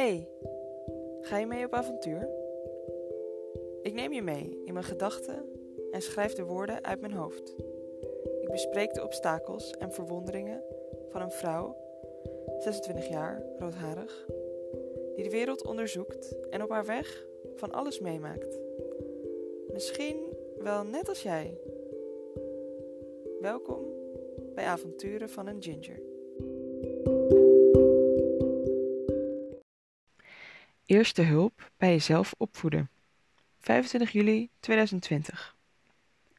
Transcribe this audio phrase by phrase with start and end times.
[0.00, 0.28] Hey,
[1.20, 2.28] ga je mee op avontuur?
[3.82, 5.44] Ik neem je mee in mijn gedachten
[5.90, 7.54] en schrijf de woorden uit mijn hoofd.
[8.40, 10.62] Ik bespreek de obstakels en verwonderingen
[11.08, 11.76] van een vrouw,
[12.58, 14.26] 26 jaar, roodharig,
[15.14, 18.58] die de wereld onderzoekt en op haar weg van alles meemaakt.
[19.72, 20.16] Misschien
[20.58, 21.58] wel net als jij.
[23.40, 23.84] Welkom
[24.54, 26.00] bij Avonturen van een Ginger.
[30.90, 32.90] Eerste hulp bij jezelf opvoeden.
[33.60, 35.56] 25 juli 2020.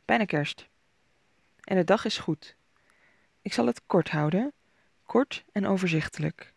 [0.06, 0.68] Bijna kerst.
[1.64, 2.56] En de dag is goed.
[3.42, 4.54] Ik zal het kort houden,
[5.06, 6.54] kort en overzichtelijk.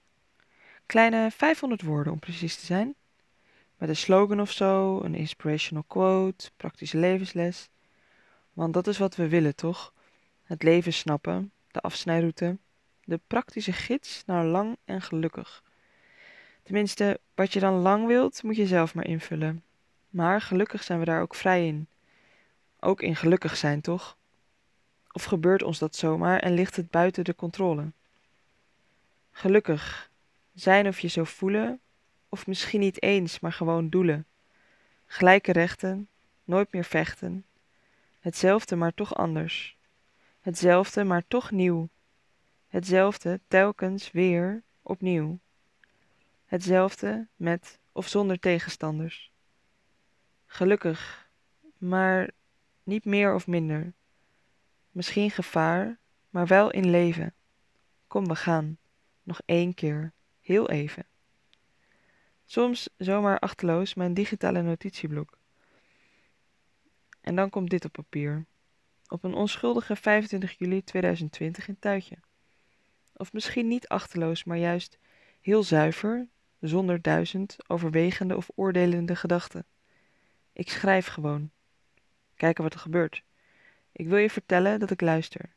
[0.87, 2.95] Kleine 500 woorden om precies te zijn.
[3.77, 7.69] Met een slogan of zo, een inspirational quote, praktische levensles.
[8.53, 9.93] Want dat is wat we willen, toch?
[10.43, 12.59] Het leven snappen, de afsnijroute,
[13.05, 15.63] de praktische gids naar lang en gelukkig.
[16.65, 19.63] Tenminste, wat je dan lang wilt, moet je zelf maar invullen.
[20.11, 21.89] Maar gelukkig zijn we daar ook vrij in.
[22.81, 24.17] Ook in gelukkig zijn, toch?
[25.13, 27.93] Of gebeurt ons dat zomaar en ligt het buiten de controle?
[29.31, 30.11] Gelukkig
[30.55, 31.81] zijn of je zo voelen,
[32.29, 34.27] of misschien niet eens, maar gewoon doelen.
[35.07, 36.09] Gelijke rechten,
[36.45, 37.45] nooit meer vechten.
[38.21, 39.77] Hetzelfde, maar toch anders.
[40.41, 41.89] Hetzelfde, maar toch nieuw.
[42.69, 45.39] Hetzelfde, telkens weer opnieuw.
[46.45, 49.33] Hetzelfde met of zonder tegenstanders.
[50.47, 51.29] Gelukkig,
[51.79, 52.31] maar
[52.83, 53.93] niet meer of minder.
[54.91, 55.99] Misschien gevaar,
[56.31, 57.35] maar wel in leven.
[58.07, 58.79] Kom, we gaan.
[59.23, 61.07] Nog één keer, heel even.
[62.45, 65.39] Soms zomaar achteloos mijn digitale notitieblok.
[67.21, 68.47] En dan komt dit op papier.
[69.09, 72.17] Op een onschuldige 25 juli 2020 in Tuitje.
[73.17, 74.99] Of misschien niet achteloos, maar juist
[75.41, 76.29] heel zuiver,
[76.69, 79.67] zonder duizend overwegende of oordelende gedachten.
[80.53, 81.51] Ik schrijf gewoon.
[82.35, 83.23] Kijken wat er gebeurt.
[83.93, 85.55] Ik wil je vertellen dat ik luister.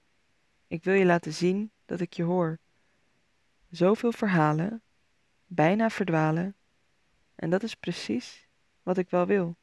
[0.67, 2.59] Ik wil je laten zien dat ik je hoor.
[3.69, 4.81] Zoveel verhalen,
[5.45, 6.55] bijna verdwalen,
[7.35, 8.47] en dat is precies
[8.83, 9.55] wat ik wel wil.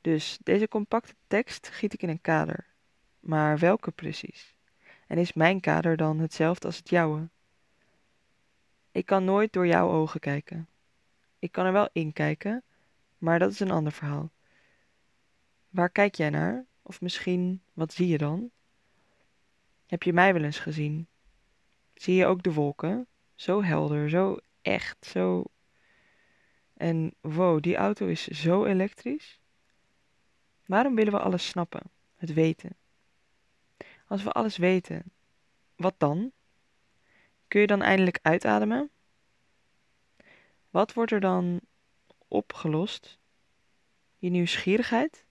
[0.00, 2.66] Dus deze compacte tekst giet ik in een kader.
[3.20, 4.54] Maar welke precies?
[5.06, 7.28] En is mijn kader dan hetzelfde als het jouwe?
[8.94, 10.68] Ik kan nooit door jouw ogen kijken.
[11.38, 12.62] Ik kan er wel in kijken,
[13.18, 14.30] maar dat is een ander verhaal.
[15.68, 16.64] Waar kijk jij naar?
[16.82, 18.50] Of misschien, wat zie je dan?
[19.86, 21.06] Heb je mij wel eens gezien?
[21.94, 23.06] Zie je ook de wolken?
[23.34, 25.44] Zo helder, zo echt, zo.
[26.74, 29.40] En wow, die auto is zo elektrisch.
[30.66, 31.82] Waarom willen we alles snappen,
[32.16, 32.76] het weten?
[34.06, 35.02] Als we alles weten,
[35.76, 36.32] wat dan?
[37.54, 38.90] Kun je dan eindelijk uitademen?
[40.70, 41.60] Wat wordt er dan
[42.28, 43.18] opgelost?
[44.18, 45.24] Je nieuwsgierigheid?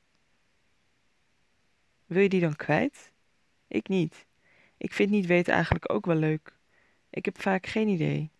[2.06, 3.12] Wil je die dan kwijt?
[3.68, 4.26] Ik niet.
[4.78, 6.58] Ik vind niet weten eigenlijk ook wel leuk.
[7.10, 8.32] Ik heb vaak geen idee.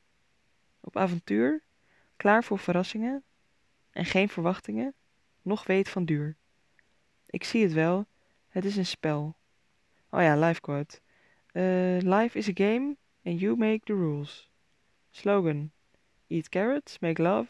[0.80, 1.64] Op avontuur,
[2.16, 3.24] klaar voor verrassingen
[3.92, 4.94] en geen verwachtingen,
[5.42, 6.36] nog weet van duur.
[7.26, 8.06] Ik zie het wel,
[8.50, 9.36] het is een spel.
[10.10, 11.00] Oh ja, life quote.
[11.54, 14.50] Uh, life is a game and you make the rules.
[15.12, 15.72] Slogan.
[16.28, 17.48] Eat carrots, make love.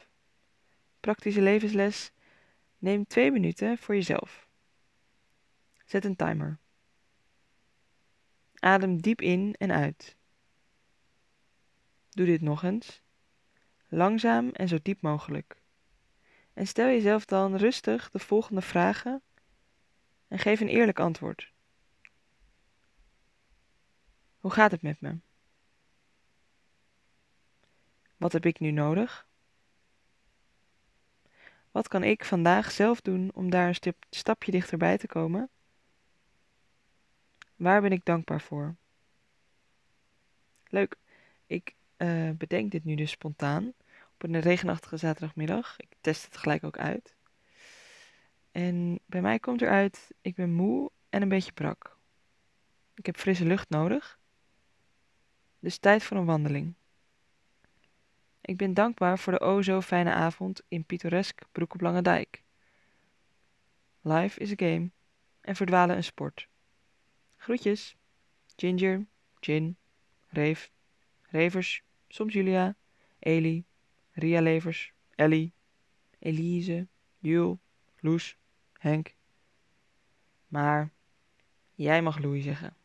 [0.99, 2.11] Praktische levensles.
[2.77, 4.47] Neem twee minuten voor jezelf.
[5.85, 6.59] Zet een timer.
[8.59, 10.15] Adem diep in en uit.
[12.09, 13.01] Doe dit nog eens.
[13.87, 15.61] Langzaam en zo diep mogelijk.
[16.53, 19.21] En stel jezelf dan rustig de volgende vragen
[20.27, 21.51] en geef een eerlijk antwoord.
[24.37, 25.17] Hoe gaat het met me?
[28.23, 29.27] Wat heb ik nu nodig?
[31.71, 35.49] Wat kan ik vandaag zelf doen om daar een stapje dichterbij te komen?
[37.55, 38.75] Waar ben ik dankbaar voor?
[40.67, 40.95] Leuk.
[41.45, 43.73] Ik uh, bedenk dit nu dus spontaan
[44.13, 45.79] op een regenachtige zaterdagmiddag.
[45.79, 47.15] Ik test het gelijk ook uit.
[48.51, 51.97] En bij mij komt eruit, ik ben moe en een beetje brak.
[52.93, 54.19] Ik heb frisse lucht nodig.
[55.59, 56.73] Dus tijd voor een wandeling.
[58.45, 62.43] Ik ben dankbaar voor de o zo fijne avond in pittoresk Broek op Lange Dijk.
[64.01, 64.89] Life is a game
[65.41, 66.47] en verdwalen een sport.
[67.37, 67.95] Groetjes.
[68.55, 69.05] Ginger,
[69.39, 69.77] Gin,
[70.27, 70.71] Reef,
[71.21, 72.75] Revers, soms Julia,
[73.19, 73.65] Eli,
[74.11, 75.53] Ria Levers, Ellie,
[76.19, 76.87] Elise,
[77.19, 77.57] Jules,
[77.99, 78.37] Loes,
[78.73, 79.15] Henk.
[80.47, 80.91] Maar
[81.75, 82.75] jij mag Louis zeggen.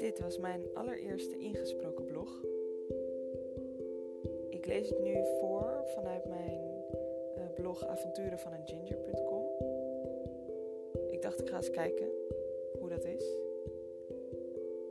[0.00, 2.44] Was mijn allereerste ingesproken blog.
[4.48, 6.84] Ik lees het nu voor vanuit mijn
[7.36, 9.44] uh, blog avonturenvaneenginger.com.
[11.10, 12.08] Ik dacht ik ga eens kijken
[12.78, 13.36] hoe dat is.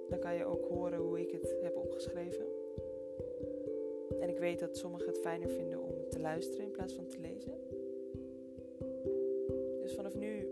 [0.10, 2.46] Dan kan je ook horen hoe ik het heb opgeschreven.
[4.20, 7.20] En ik weet dat sommigen het fijner vinden om te luisteren in plaats van te
[7.20, 7.54] lezen.
[9.82, 10.48] Dus vanaf nu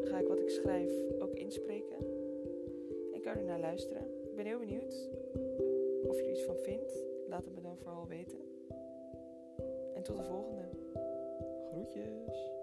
[0.00, 2.17] ga ik wat ik schrijf ook inspreken.
[3.28, 4.02] Er naar luisteren.
[4.24, 5.08] Ik ben heel benieuwd
[6.06, 6.92] of je er iets van vindt.
[7.28, 8.38] Laat het me dan vooral weten.
[9.94, 10.68] En tot de volgende.
[11.70, 12.57] Groetjes.